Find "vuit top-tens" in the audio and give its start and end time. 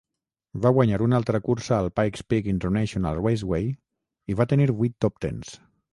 4.81-5.55